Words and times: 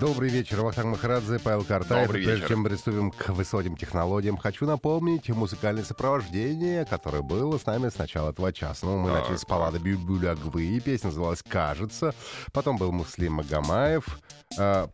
Добрый 0.00 0.30
вечер, 0.30 0.62
Вахтанг 0.62 0.86
Махарадзе, 0.92 1.38
Павел 1.40 1.62
Картаев. 1.62 2.06
Добрый 2.06 2.22
Прежде 2.24 2.36
вечер. 2.42 2.48
чем 2.48 2.64
приступим 2.64 3.10
к 3.10 3.28
высоким 3.28 3.76
технологиям, 3.76 4.38
хочу 4.38 4.64
напомнить 4.64 5.28
музыкальное 5.28 5.84
сопровождение, 5.84 6.86
которое 6.86 7.20
было 7.22 7.58
с 7.58 7.66
нами 7.66 7.90
с 7.90 7.98
начала 7.98 8.30
этого 8.30 8.50
часа. 8.50 8.86
Ну, 8.86 8.98
мы 9.00 9.10
Так, 9.10 9.20
начали 9.22 9.36
с 9.36 9.44
баллады 9.44 9.78
Бюлягвы, 9.78 10.80
песня 10.80 11.08
называлась 11.08 11.42
«Кажется». 11.46 12.14
Потом 12.54 12.78
был 12.78 12.92
Муслим 12.92 13.34
Магомаев, 13.34 14.18
э, 14.58 14.86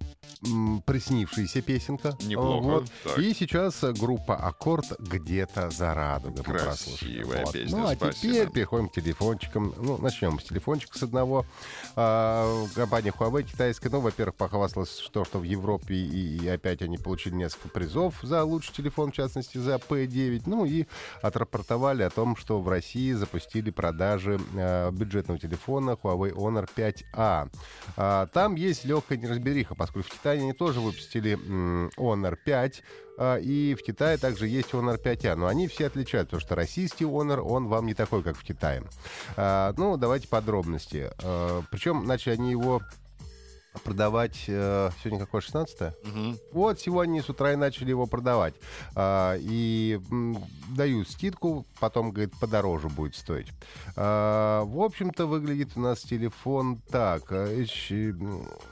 приснившаяся 0.85 1.63
песенка. 1.63 2.17
Неплохо, 2.25 2.65
Вот. 2.65 2.87
так. 3.05 3.19
И 3.19 3.33
сейчас 3.33 3.85
э, 3.85 3.93
группа 3.93 4.35
«Аккорд» 4.35 4.87
где-то 4.99 5.71
за 5.71 5.95
радугой. 5.95 6.43
Красивая 6.43 7.43
прослушали. 7.45 7.65
песня, 7.65 7.79
Ну, 7.79 7.87
а 7.87 7.95
спасибо. 7.95 8.35
теперь 8.35 8.51
переходим 8.51 8.89
к 8.89 8.93
телефончикам. 8.95 9.73
Ну, 9.79 9.99
начнем 9.99 10.41
с 10.41 10.45
телефончика 10.45 10.99
с 10.99 11.03
одного. 11.05 11.47
А, 11.95 12.67
компания 12.75 13.13
Huawei 13.17 13.45
китайская, 13.45 13.89
ну, 13.91 14.01
во-первых, 14.01 14.35
похвасталась, 14.35 14.96
что, 14.99 15.25
что 15.25 15.39
в 15.39 15.43
Европе 15.43 15.95
и, 15.95 16.39
и 16.39 16.49
опять 16.49 16.83
они 16.83 16.99
получили 16.99 17.35
несколько 17.35 17.69
призов 17.69 18.15
за 18.23 18.45
лучший 18.45 18.75
телефон, 18.75 19.13
в 19.13 19.15
частности, 19.15 19.59
за 19.59 19.77
P9. 19.77 20.43
Ну, 20.47 20.65
и 20.65 20.87
отрапортовали 21.23 22.03
о 22.03 22.11
том, 22.11 22.37
что 22.37 22.61
в 22.61 22.69
России 22.69 23.13
запустили 23.13 23.71
продажи 23.71 24.41
э, 24.55 24.91
бюджетного 24.91 25.39
телефона 25.39 25.99
Huawei 26.03 26.33
Honor 26.33 26.69
5A. 26.75 27.51
А, 27.97 28.27
там 28.27 28.55
есть 28.55 28.85
легкая 28.85 29.19
неразбериха, 29.19 29.75
поскольку 29.75 30.09
в 30.09 30.13
Китае 30.13 30.41
они 30.41 30.53
тоже 30.53 30.81
выпустили 30.81 31.33
м, 31.35 31.91
Honor 31.97 32.37
5, 32.45 32.83
а, 33.19 33.37
и 33.37 33.75
в 33.75 33.83
Китае 33.83 34.19
также 34.19 34.47
есть 34.47 34.71
Honor 34.71 35.03
5A, 35.03 35.37
но 35.37 35.47
они 35.47 35.69
все 35.69 35.87
отличаются, 35.87 36.37
потому 36.37 36.41
что 36.41 36.55
российский 36.55 37.05
Honor, 37.05 37.41
он 37.41 37.69
вам 37.69 37.87
не 37.87 37.95
такой, 37.95 38.23
как 38.23 38.37
в 38.37 38.45
Китае. 38.45 38.83
А, 39.37 39.73
ну, 39.77 39.97
давайте 39.97 40.29
подробности. 40.29 41.11
А, 41.23 41.63
причем 41.71 42.07
начали 42.07 42.35
они 42.35 42.51
его 42.51 42.83
продавать... 43.85 44.45
э, 44.49 44.91
сегодня 45.03 45.19
какое, 45.25 45.41
16 45.41 45.81
Мгм. 46.05 46.39
вот 46.53 46.81
сегодня 46.81 47.23
с 47.23 47.29
утра 47.29 47.53
и 47.53 47.57
начали 47.57 47.91
его 47.91 48.07
продавать. 48.07 48.55
А, 48.95 49.37
и 49.39 50.01
м, 50.11 50.39
дают 50.77 51.09
скидку, 51.11 51.65
потом, 51.81 52.11
говорит, 52.11 52.33
подороже 52.41 52.89
будет 52.89 53.15
стоить. 53.15 53.49
А, 53.97 54.65
в 54.65 54.81
общем-то, 54.81 55.27
выглядит 55.27 55.71
у 55.77 55.81
нас 55.81 56.01
телефон 56.03 56.81
так. 56.91 57.25
а, 57.31 57.47
H- 57.47 58.15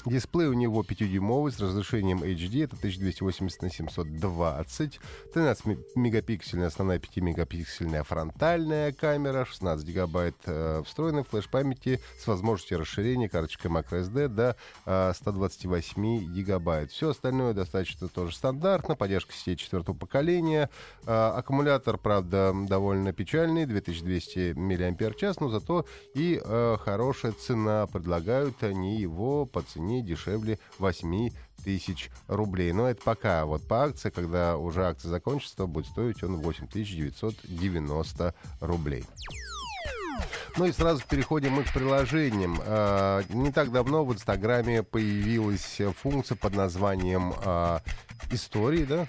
дисплей 0.07 0.47
у 0.49 0.53
него 0.55 0.83
5-дюймовый 0.83 1.53
с 1.53 1.61
разрешением 1.61 2.23
HD, 2.23 2.65
это 2.65 2.77
1280 2.77 3.63
на 3.63 3.71
720. 3.71 5.01
13 5.33 5.65
ми- 5.67 5.79
мегапиксельная 5.95 6.69
основная 6.69 6.99
5-мегапиксельная 6.99 8.03
фронтальная 8.05 8.93
камера, 8.93 9.45
16 9.45 9.87
гигабайт 9.87 10.37
э, 10.47 10.83
встроенной 10.87 11.25
флеш-памяти 11.25 12.01
с 12.19 12.27
возможностью 12.27 12.79
расширения 12.79 13.29
карточкой 13.29 13.71
microSD 13.71 14.29
до 14.29 14.57
э, 14.87 14.94
128 15.15 16.33
гигабайт. 16.33 16.91
Все 16.91 17.11
остальное 17.11 17.55
достаточно 17.55 18.09
тоже 18.09 18.35
стандартно. 18.35 18.97
Поддержка 18.97 19.33
сетей 19.33 19.57
четвертого 19.57 19.97
поколения. 19.97 20.71
Э, 21.07 21.33
аккумулятор, 21.37 21.99
правда, 21.99 22.55
довольно 22.69 23.13
печальный, 23.13 23.67
2200 23.67 24.55
мАч, 24.55 25.37
но 25.41 25.49
зато 25.49 25.87
и 26.15 26.41
э, 26.43 26.77
хорошая 26.81 27.33
цена. 27.33 27.87
Предлагают 27.87 28.63
они 28.63 29.01
его 29.01 29.47
по 29.47 29.63
цене 29.63 30.03
дешевле 30.03 30.59
8 30.79 31.31
тысяч 31.65 32.11
рублей. 32.29 32.73
Но 32.73 32.89
это 32.89 33.03
пока. 33.03 33.45
Вот 33.47 33.67
по 33.67 33.85
акции, 33.85 34.11
когда 34.11 34.57
уже 34.57 34.85
акция 34.87 35.11
закончится, 35.11 35.67
будет 35.67 35.87
стоить 35.87 36.23
он 36.23 36.41
8990 36.41 38.35
рублей. 38.61 39.05
Ну 40.57 40.67
и 40.67 40.73
сразу 40.73 41.03
переходим 41.09 41.53
мы 41.53 41.65
к 41.65 41.73
приложениям. 41.73 42.61
А, 42.65 43.23
Не 43.29 43.53
так 43.53 43.73
давно 43.73 44.05
в 44.05 44.13
Инстаграме 44.13 44.83
появилась 44.83 45.81
э, 45.81 45.93
функция 45.93 46.37
под 46.37 46.55
названием 46.55 47.35
а, 47.45 47.83
«Истории», 48.31 48.85
да? 48.85 49.07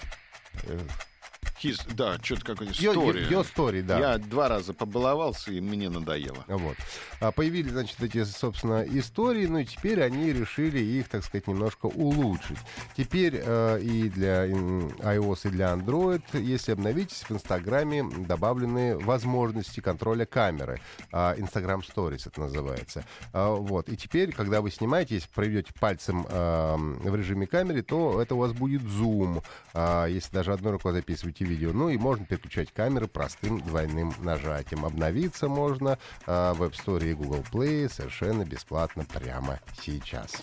Э, 1.65 1.67
Хис, 1.67 1.85
да, 1.95 2.17
что-то 2.21 2.53
Your- 2.53 2.71
история. 2.71 3.27
Your 3.27 3.45
Story, 3.55 3.81
да. 3.81 3.99
Я 3.99 4.17
два 4.17 4.49
раза 4.49 4.73
побаловался, 4.73 5.51
и 5.51 5.59
мне 5.61 5.89
надоело. 5.89 6.43
Вот. 6.47 6.77
А 7.19 7.31
Появились, 7.31 7.71
значит, 7.71 8.01
эти, 8.01 8.23
собственно, 8.23 8.83
истории, 8.83 9.45
ну 9.47 9.59
и 9.59 9.65
теперь 9.65 10.01
они 10.01 10.31
решили 10.31 10.79
их, 10.79 11.09
так 11.09 11.23
сказать, 11.23 11.47
немножко 11.47 11.87
улучшить. 11.87 12.57
Теперь 12.95 13.41
э, 13.43 13.79
и 13.81 14.09
для 14.09 14.47
iOS, 14.47 15.47
и 15.47 15.49
для 15.49 15.73
Android, 15.73 16.23
если 16.33 16.71
обновитесь, 16.71 17.23
в 17.23 17.31
Инстаграме 17.31 18.03
добавлены 18.03 18.97
возможности 18.97 19.79
контроля 19.79 20.25
камеры. 20.25 20.79
А, 21.11 21.35
Instagram 21.35 21.81
Stories 21.81 22.23
это 22.27 22.41
называется. 22.41 23.03
А, 23.33 23.55
Вот. 23.55 23.89
И 23.89 23.97
теперь, 23.97 24.31
когда 24.31 24.61
вы 24.61 24.71
снимаете, 24.71 25.15
если 25.15 25.29
проведете 25.29 25.73
пальцем 25.79 26.25
э, 26.29 26.75
в 26.77 27.15
режиме 27.15 27.47
камеры, 27.47 27.81
то 27.81 28.21
это 28.21 28.35
у 28.35 28.39
вас 28.39 28.53
будет 28.53 28.81
зум, 28.83 29.41
а, 29.73 30.05
если 30.05 30.33
даже 30.33 30.53
одной 30.53 30.73
рукой 30.73 30.93
записываете 30.93 31.45
видео. 31.45 31.54
Ну 31.55 31.89
и 31.89 31.97
можно 31.97 32.25
переключать 32.25 32.71
камеры 32.71 33.07
простым 33.07 33.61
двойным 33.61 34.13
нажатием. 34.19 34.85
Обновиться 34.85 35.47
можно 35.47 35.97
а, 36.25 36.53
в 36.53 36.63
App 36.63 36.73
Store 36.73 37.09
и 37.09 37.13
Google 37.13 37.43
Play 37.51 37.89
совершенно 37.91 38.45
бесплатно 38.45 39.05
прямо 39.05 39.59
сейчас. 39.81 40.33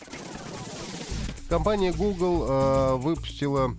Компания 1.49 1.93
Google 1.93 2.47
э, 2.49 2.95
выпустила 2.97 3.77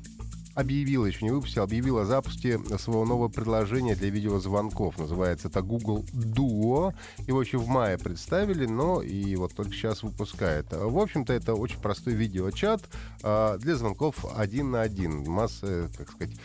объявила, 0.54 1.06
еще 1.06 1.26
не 1.26 1.32
выпустила, 1.32 1.66
объявила 1.66 2.04
о 2.04 2.06
запуске 2.06 2.60
своего 2.78 3.06
нового 3.06 3.30
предложения 3.30 3.96
для 3.96 4.10
видеозвонков. 4.10 4.98
Называется 4.98 5.48
это 5.48 5.62
Google 5.62 6.06
Duo. 6.14 6.94
Его 7.28 7.42
еще 7.42 7.58
в 7.58 7.68
мае 7.68 7.98
представили, 7.98 8.66
но 8.66 9.02
и 9.02 9.36
вот 9.36 9.54
только 9.54 9.72
сейчас 9.74 10.04
выпускает. 10.04 10.68
В 10.72 10.98
общем-то, 10.98 11.34
это 11.34 11.56
очень 11.56 11.80
простой 11.80 12.14
видеочат 12.14 12.82
э, 13.24 13.58
для 13.60 13.76
звонков 13.76 14.26
один 14.36 14.72
на 14.72 14.82
один. 14.82 15.24
Масса, 15.30 15.90
как 15.98 16.12
сказать, 16.12 16.36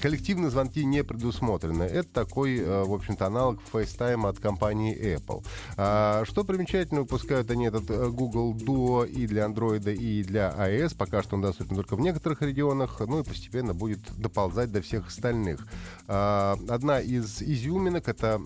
коллективные 0.00 0.50
звонки 0.50 0.84
не 0.84 1.04
предусмотрены. 1.04 1.82
Это 1.82 2.08
такой, 2.08 2.58
э, 2.58 2.84
в 2.84 2.92
общем-то, 2.92 3.26
аналог 3.26 3.60
FaceTime 3.72 4.28
от 4.28 4.38
компании 4.38 4.96
Apple. 5.16 5.44
А, 5.76 6.24
Что 6.24 6.44
примечательно, 6.44 7.00
выпускают 7.00 7.50
они 7.50 7.66
этот 7.66 7.90
э, 7.90 8.08
Google 8.08 8.54
Duo 8.54 9.08
и 9.08 9.26
для 9.26 9.44
Android, 9.44 9.94
и 9.94 10.22
для 10.22 10.54
iOS. 10.56 10.96
Пока 10.96 11.22
что 11.22 11.36
он 11.36 11.42
доступен 11.42 11.76
только 11.76 11.96
в 11.96 12.00
некоторых 12.00 12.42
регионах, 12.42 13.00
ну 13.00 13.20
и 13.20 13.24
постепенно 13.24 13.49
будет 13.74 14.00
доползать 14.16 14.72
до 14.72 14.80
всех 14.80 15.08
остальных. 15.08 15.66
А, 16.06 16.56
Одна 16.68 17.00
из 17.00 17.42
изюминок— 17.42 18.08
это 18.08 18.40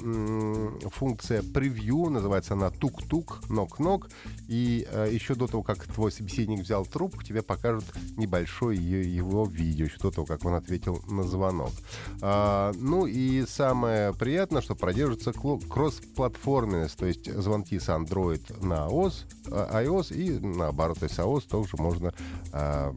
функция 0.90 1.42
превью, 1.42 2.10
называется 2.10 2.54
она 2.54 2.70
тук-тук, 2.70 3.48
нок-нок. 3.48 4.08
И 4.48 4.86
э, 4.90 5.08
еще 5.10 5.34
до 5.34 5.46
того, 5.46 5.62
как 5.62 5.84
твой 5.84 6.12
собеседник 6.12 6.60
взял 6.60 6.84
трубку, 6.84 7.22
тебе 7.22 7.42
покажут 7.42 7.84
небольшое 8.16 8.78
его 8.78 9.46
видео, 9.46 9.86
еще 9.86 9.98
до 9.98 10.10
того, 10.10 10.26
как 10.26 10.44
он 10.44 10.54
ответил 10.54 11.02
на 11.08 11.22
звонок. 11.24 11.72
А, 12.20 12.72
ну 12.76 13.06
и 13.06 13.44
самое 13.46 14.12
приятное, 14.12 14.62
что 14.62 14.74
продержится 14.74 15.32
кросс-платформенность, 15.32 16.96
то 16.96 17.06
есть 17.06 17.32
звонки 17.32 17.78
с 17.78 17.88
Android 17.88 18.64
на 18.64 18.86
iOS, 18.88 19.14
а, 19.50 19.82
iOS 19.82 20.14
и 20.14 20.38
наоборот, 20.38 20.98
то 20.98 21.04
есть 21.04 21.18
iOS 21.18 21.48
тоже 21.48 21.76
можно 21.78 22.12
а, 22.52 22.94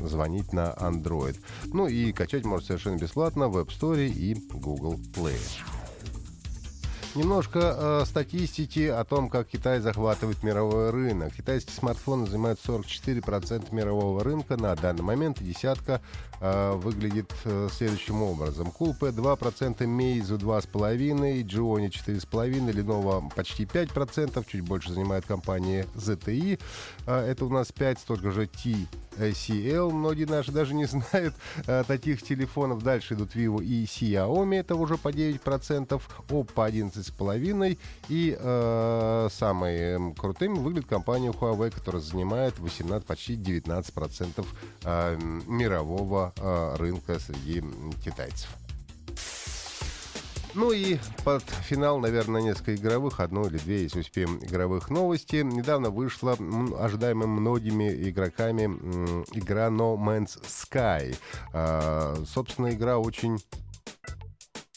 звонить 0.00 0.52
на 0.52 0.72
Android. 0.72 1.35
Ну 1.72 1.86
и 1.86 2.12
качать 2.12 2.44
можно 2.44 2.66
совершенно 2.66 2.96
бесплатно 2.96 3.48
в 3.48 3.56
App 3.58 3.68
Store 3.68 4.06
и 4.06 4.34
Google 4.34 4.98
Play. 5.14 5.38
Немножко 7.16 7.60
э, 7.60 8.04
статистики 8.04 8.86
о 8.88 9.02
том, 9.04 9.30
как 9.30 9.48
Китай 9.48 9.80
захватывает 9.80 10.42
мировой 10.42 10.90
рынок. 10.90 11.32
Китайские 11.32 11.74
смартфоны 11.74 12.26
занимают 12.26 12.60
44% 12.62 13.74
мирового 13.74 14.22
рынка 14.22 14.58
на 14.58 14.76
данный 14.76 15.02
момент. 15.02 15.42
Десятка 15.42 16.02
э, 16.42 16.72
выглядит 16.74 17.32
э, 17.46 17.68
следующим 17.72 18.22
образом. 18.22 18.68
Coolpad 18.68 19.14
2%, 19.14 19.78
Meizu 19.78 20.36
2,5%, 20.36 21.42
Gionee 21.44 21.88
4,5%, 21.88 22.70
Lenovo 22.74 23.32
почти 23.34 23.64
5%, 23.64 24.44
чуть 24.46 24.60
больше 24.60 24.92
занимает 24.92 25.24
компания 25.24 25.86
ZTE. 25.94 26.60
Э, 27.06 27.26
это 27.26 27.46
у 27.46 27.48
нас 27.48 27.72
5, 27.72 27.98
столько 27.98 28.30
же 28.30 28.46
TCL. 29.16 29.90
Многие 29.90 30.26
наши 30.26 30.52
даже 30.52 30.74
не 30.74 30.84
знают 30.84 31.34
э, 31.66 31.82
таких 31.86 32.22
телефонов. 32.22 32.82
Дальше 32.82 33.14
идут 33.14 33.34
Vivo 33.34 33.64
и 33.64 33.84
Xiaomi, 33.86 34.60
это 34.60 34.74
уже 34.74 34.98
по 34.98 35.08
9%, 35.08 36.02
Oppo 36.28 37.05
11,5%. 37.10 37.78
И 38.08 38.36
э, 38.38 39.28
самыми 39.30 40.14
крутыми 40.14 40.58
выглядит 40.58 40.88
компания 40.88 41.30
Huawei, 41.30 41.70
которая 41.70 42.02
занимает 42.02 42.58
18, 42.58 43.06
почти 43.06 43.36
19% 43.36 44.46
э, 44.84 45.18
мирового 45.46 46.32
э, 46.36 46.76
рынка 46.76 47.18
среди 47.18 47.62
китайцев. 48.04 48.48
Ну 50.56 50.72
и 50.72 50.96
под 51.22 51.42
финал, 51.42 51.98
наверное, 51.98 52.40
несколько 52.40 52.74
игровых, 52.74 53.20
одну 53.20 53.46
или 53.46 53.58
две, 53.58 53.82
если 53.82 54.00
успеем, 54.00 54.38
игровых 54.38 54.88
новости. 54.88 55.42
Недавно 55.44 55.90
вышла 55.90 56.32
ожидаемая 56.80 57.26
многими 57.26 57.92
игроками 58.08 58.62
игра 59.34 59.66
No 59.66 59.98
Man's 59.98 60.40
Sky. 60.46 61.14
А, 61.52 62.16
собственно, 62.26 62.70
игра 62.72 62.96
очень 62.96 63.38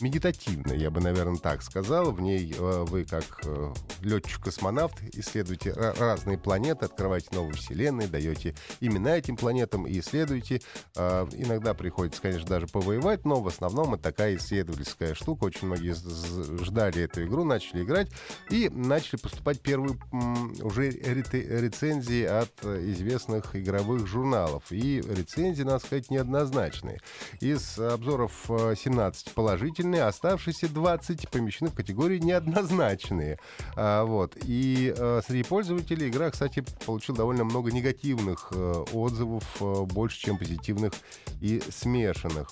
медитативно, 0.01 0.73
я 0.73 0.89
бы, 0.89 1.01
наверное, 1.01 1.37
так 1.37 1.61
сказал. 1.61 2.11
В 2.11 2.21
ней 2.21 2.53
э, 2.57 2.85
вы, 2.87 3.05
как 3.05 3.41
э, 3.45 3.73
летчик-космонавт, 4.01 4.95
исследуете 5.13 5.71
ra- 5.71 5.97
разные 5.99 6.37
планеты, 6.37 6.85
открываете 6.85 7.29
новые 7.33 7.53
вселенные, 7.53 8.07
даете 8.07 8.55
имена 8.79 9.17
этим 9.17 9.35
планетам 9.35 9.85
и 9.87 9.99
исследуете. 9.99 10.61
Э, 10.95 11.27
иногда 11.33 11.73
приходится, 11.73 12.21
конечно, 12.21 12.47
даже 12.47 12.67
повоевать, 12.67 13.25
но 13.25 13.41
в 13.41 13.47
основном 13.47 13.93
это 13.93 14.03
такая 14.03 14.35
исследовательская 14.35 15.13
штука. 15.13 15.45
Очень 15.45 15.67
многие 15.67 15.93
ждали 16.63 17.03
эту 17.03 17.23
игру, 17.25 17.43
начали 17.43 17.83
играть 17.83 18.09
и 18.49 18.69
начали 18.69 19.17
поступать 19.19 19.61
первые 19.61 19.97
м, 20.11 20.53
уже 20.61 20.89
рецензии 20.89 22.23
от 22.23 22.51
э, 22.63 22.91
известных 22.91 23.55
игровых 23.55 24.07
журналов. 24.07 24.63
И 24.71 25.01
рецензии, 25.01 25.63
надо 25.63 25.79
сказать, 25.85 26.09
неоднозначные. 26.09 26.99
Из 27.39 27.77
обзоров 27.77 28.49
э, 28.49 28.75
17 28.77 29.33
положительные, 29.33 30.03
оставшиеся 30.03 30.69
20 30.69 31.29
помещены 31.29 31.69
в 31.69 31.75
категории 31.75 32.19
неоднозначные. 32.19 33.39
А, 33.89 34.05
вот. 34.05 34.37
И 34.45 34.93
э, 34.95 35.21
среди 35.25 35.43
пользователей 35.43 36.09
игра, 36.09 36.29
кстати, 36.29 36.63
получила 36.85 37.17
довольно 37.17 37.43
много 37.43 37.71
негативных 37.71 38.49
э, 38.51 38.85
отзывов, 38.93 39.43
э, 39.59 39.83
больше, 39.85 40.19
чем 40.19 40.37
позитивных 40.37 40.93
и 41.41 41.61
смешанных. 41.69 42.51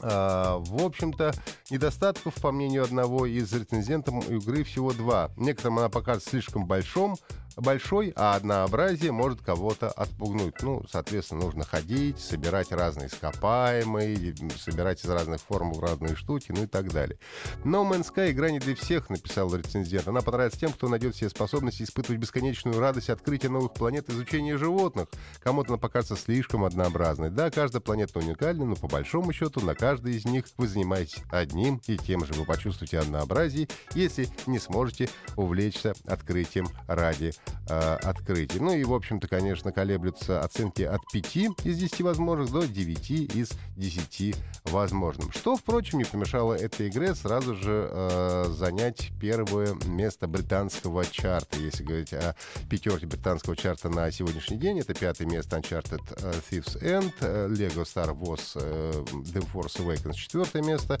А, 0.00 0.58
в 0.58 0.82
общем-то, 0.82 1.34
недостатков, 1.70 2.34
по 2.36 2.50
мнению 2.50 2.84
одного 2.84 3.26
из 3.26 3.52
рецензентов, 3.52 4.26
у 4.26 4.32
игры 4.32 4.64
всего 4.64 4.92
два. 4.92 5.30
Некоторым 5.36 5.78
она 5.78 5.90
покажется 5.90 6.30
слишком 6.30 6.66
большом, 6.66 7.16
большой, 7.56 8.12
а 8.16 8.34
однообразие 8.34 9.12
может 9.12 9.42
кого-то 9.42 9.88
отпугнуть. 9.90 10.62
Ну, 10.62 10.82
соответственно, 10.90 11.42
нужно 11.42 11.64
ходить, 11.64 12.18
собирать 12.18 12.72
разные 12.72 13.08
ископаемые, 13.08 14.34
собирать 14.58 15.04
из 15.04 15.08
разных 15.08 15.40
форм 15.40 15.72
разные 15.78 16.16
штуки, 16.16 16.52
ну 16.54 16.64
и 16.64 16.66
так 16.66 16.92
далее. 16.92 17.18
No 17.64 17.88
Man's 17.88 18.12
Sky 18.12 18.30
игра 18.30 18.50
не 18.50 18.58
для 18.58 18.74
всех, 18.74 19.10
написал 19.10 19.54
рецензент. 19.54 20.08
Она 20.08 20.20
понравится 20.20 20.60
тем, 20.60 20.72
кто 20.72 20.88
найдет 20.88 21.14
все 21.14 21.28
способности 21.28 21.82
испытывать 21.82 22.20
бесконечную 22.20 22.78
радость 22.78 23.10
открытия 23.10 23.48
новых 23.48 23.72
планет, 23.72 24.08
изучения 24.10 24.56
животных. 24.56 25.08
Кому-то 25.40 25.70
она 25.70 25.78
покажется 25.78 26.16
слишком 26.16 26.64
однообразной. 26.64 27.30
Да, 27.30 27.50
каждая 27.50 27.80
планета 27.80 28.18
уникальна, 28.18 28.64
но 28.64 28.76
по 28.76 28.88
большому 28.88 29.32
счету 29.32 29.60
на 29.60 29.74
каждой 29.74 30.14
из 30.14 30.24
них 30.24 30.46
вы 30.56 30.68
занимаетесь 30.68 31.22
одним 31.30 31.80
и 31.86 31.96
тем 31.96 32.24
же. 32.24 32.32
Вы 32.34 32.44
почувствуете 32.44 32.98
однообразие, 32.98 33.68
если 33.94 34.28
не 34.46 34.58
сможете 34.58 35.08
увлечься 35.36 35.94
открытием 36.06 36.68
ради 36.86 37.32
открытий. 37.66 38.58
Ну 38.58 38.74
и, 38.74 38.84
в 38.84 38.92
общем-то, 38.92 39.28
конечно, 39.28 39.72
колеблются 39.72 40.40
оценки 40.40 40.82
от 40.82 41.00
5 41.12 41.36
из 41.64 41.78
10 41.78 42.00
возможных 42.02 42.50
до 42.50 42.66
9 42.66 43.10
из 43.10 43.50
10 43.76 44.36
возможным. 44.64 45.30
Что, 45.32 45.56
впрочем, 45.56 45.98
не 45.98 46.04
помешало 46.04 46.54
этой 46.54 46.88
игре 46.88 47.14
сразу 47.14 47.54
же 47.54 47.88
э, 47.90 48.46
занять 48.50 49.12
первое 49.20 49.74
место 49.86 50.26
британского 50.26 51.04
чарта. 51.04 51.58
Если 51.58 51.84
говорить 51.84 52.12
о 52.12 52.34
пятерке 52.68 53.06
британского 53.06 53.56
чарта 53.56 53.88
на 53.88 54.10
сегодняшний 54.10 54.56
день, 54.56 54.80
это 54.80 54.94
пятое 54.94 55.26
место 55.26 55.56
Uncharted 55.56 56.02
э, 56.22 56.32
Thieves 56.50 56.80
End, 56.82 57.12
э, 57.20 57.48
Lego 57.48 57.84
Star 57.84 58.16
Wars 58.16 58.52
э, 58.56 58.92
The 59.12 59.46
Force 59.52 59.78
Awakens 59.78 60.14
четвертое 60.14 60.62
место, 60.62 60.98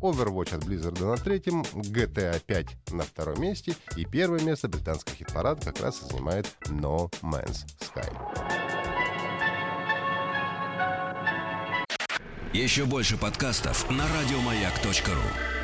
Overwatch 0.00 0.54
от 0.54 0.64
Blizzard 0.64 1.04
на 1.04 1.16
третьем, 1.16 1.62
GTA 1.62 2.40
5 2.44 2.92
на 2.92 3.02
втором 3.02 3.40
месте 3.40 3.74
и 3.96 4.04
первое 4.04 4.40
место 4.40 4.68
британского 4.68 5.16
хит-парада 5.16 5.60
как 5.78 5.86
раз 5.86 6.02
и 6.02 6.10
занимает 6.10 6.46
No 6.66 7.08
Man's 7.22 7.64
Sky. 7.78 8.12
Еще 12.52 12.84
больше 12.84 13.16
подкастов 13.16 13.88
на 13.90 14.04
радиомаяк.ру. 14.08 15.57